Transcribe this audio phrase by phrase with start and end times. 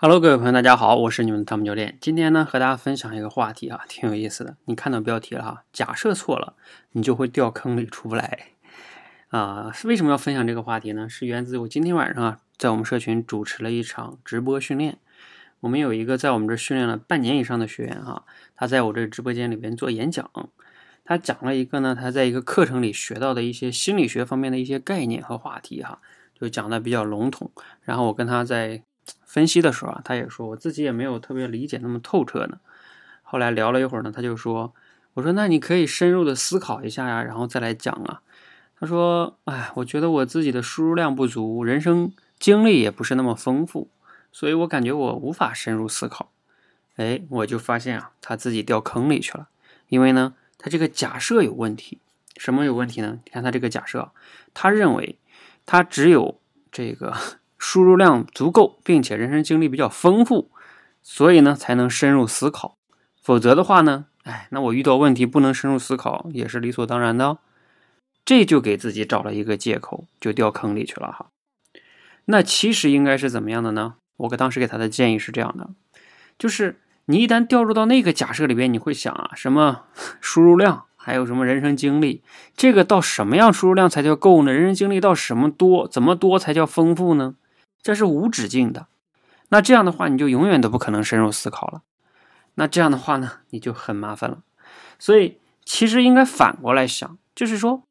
[0.00, 1.98] Hello，各位朋友，大家好，我是你们的汤姆教练。
[2.00, 4.56] 今天呢，和大家分享一个话题啊，挺有意思的。
[4.66, 6.54] 你看到标题了哈，假设错了，
[6.92, 8.50] 你就会掉坑里出不来
[9.30, 9.72] 啊。
[9.82, 11.08] 为什么要分享这个话题呢？
[11.08, 14.98] 是源自我今天晚上啊，在我们社群主持了一场直播训练。
[15.58, 18.24] 我们有一个在我们这训练了半年以上的学员哈，
[18.54, 20.30] 他在我这直播间里边做演讲，
[21.04, 25.98] 他讲了一个呢，他在一个课程里学到的一些心理学方面的一些概念和话题哈，
[26.40, 27.50] 就讲的比较笼统。
[27.82, 28.84] 然后我跟他在。
[29.24, 32.58] 分析的时候啊，他也说我自己也没有特别理解那么透彻呢。
[33.22, 34.72] 后来聊了一会儿呢，他就说
[35.14, 38.22] ：“我说那你可以深入的思考一下呀，然后再来讲啊。”
[38.80, 43.90] 他说：“哎，我觉得我自己的输入量不足，人生经历也不是那么丰富，
[44.32, 46.32] 所以我感觉我无法深入思考。”
[46.96, 49.48] 哎，我就发现啊，他自己掉坑里去了，
[49.88, 51.98] 因为呢，他这个假设有问题。
[52.36, 53.18] 什么有问题呢？
[53.24, 54.12] 你看他这个假设，
[54.54, 55.18] 他认为
[55.66, 56.40] 他只有
[56.72, 57.14] 这个。
[57.58, 60.50] 输入量足够，并且人生经历比较丰富，
[61.02, 62.76] 所以呢才能深入思考。
[63.20, 67.26] 否则的话呢，哎，那我遇到问题不能深入思考也是理所当然的。
[67.26, 67.38] 哦
[68.24, 71.28] 这就给自己找了一个借口，就掉坑里去了哈。
[72.26, 73.94] 那其实应该是怎么样的呢？
[74.18, 75.70] 我给当时给他的建议是这样的：
[76.38, 79.84] 就是你一旦掉入到那个假设里边，你会想啊，什么
[80.20, 80.84] 输入量？
[80.94, 82.22] 还有什么人生经历？
[82.54, 84.52] 这个到什么样输入量才叫够呢？
[84.52, 85.88] 人生经历到什么多？
[85.88, 87.34] 怎么多才叫丰富呢？
[87.80, 88.88] 这是无止境的，
[89.48, 91.82] 那这样的话，你就永远都不可能深入思考了。
[92.54, 94.42] 那这样的话呢，你就很麻烦了。
[94.98, 97.84] 所以，其实应该反过来想，就是说，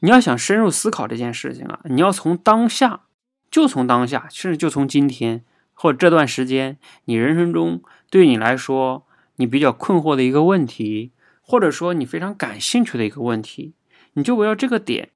[0.00, 3.04] 你要想深入思考这件事情啊，你要从当下，
[3.50, 13.74] 就从当下，甚至就从今天或者这段时间，你人生中对你来说你比较困惑的一个问题，或者说你非常感兴趣的一个问题，
[14.12, 15.10] 你就围绕这个点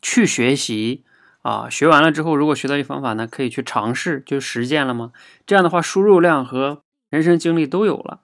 [0.00, 1.04] 去学习。
[1.42, 5.12] 啊，学完了之后，如果学到一方法呢，可以去尝试，就实践了吗？
[5.46, 8.20] 这样的话，输入量和人生经历都有了，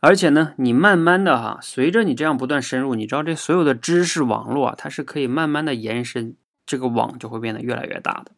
[0.00, 6.34] 而且呢，你慢慢的哈，随着你这样不断深入，你知道这所有的知识网络啊，它是可以慢慢的延伸，
[6.64, 8.32] 这个网就会变得越来越大的。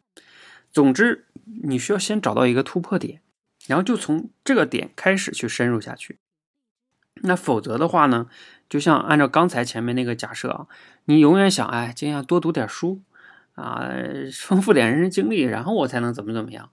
[0.73, 1.25] 总之，
[1.63, 3.21] 你需要先找到一个突破点，
[3.65, 6.19] 然后就从这个点开始去深入下去。
[7.21, 8.27] 那否则的话呢，
[8.67, 10.67] 就像按照刚才前面那个假设啊，
[11.05, 13.01] 你永远想，哎，今天要多读点书。
[13.55, 13.89] 啊，
[14.33, 16.69] 丰富点人生经历，然后我才能怎么怎么样？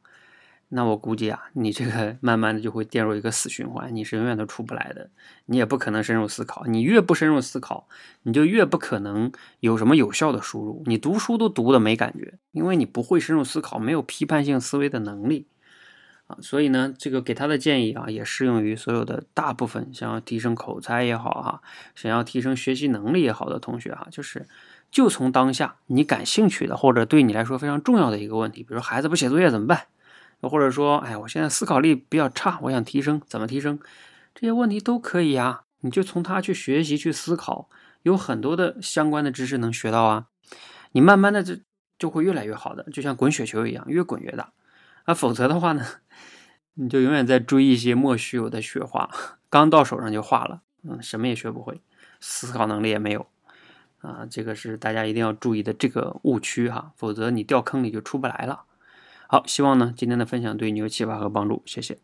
[0.74, 5.10] 那我估计啊，你这个慢慢的就会陷入一个死循环，你是永远都出不来的。
[5.44, 7.86] 你也不可能深入思考，你越不深入思考，
[8.22, 10.82] 你就越不可能有什么有效的输入。
[10.86, 15.46] 你读书都读的没感觉，因为你不会深入思考，没有批判性思维的能力
[16.40, 21.62] 所以呢，这个给他的建议啊，也适用于所有的大部分想要提升口才也好哈，
[21.94, 24.46] 想要提升学习能力也好的同学哈，就是。
[24.90, 29.86] 就从当下你感兴趣的，或者对你来说非常重要的一个问题，比如孩子不写作业怎么办？
[30.42, 33.78] 或者说，哎，我现在思考力比较差，我想提升，怎么提升？
[34.34, 37.70] 这些问题都可以呀，你就从他去学习去思考，
[38.02, 40.26] 有很多的相关的知识能学到啊。
[40.90, 41.56] 你慢慢的就
[41.98, 44.52] 就会越来越好的，就像滚雪球一样，越滚越大。
[45.04, 45.84] 啊，否则的话呢，
[46.74, 49.10] 你就永远在追一些莫须有的雪花，
[49.50, 51.80] 刚到手上就化了，嗯，什么也学不会，
[52.20, 53.26] 思考能力也没有。
[54.00, 58.64] 啊，这个是大家一定要注意的这个误区哈，否则你掉坑里就出不来了。
[59.28, 61.98] 好，希望呢今天的分享对你有启发和帮助，谢谢。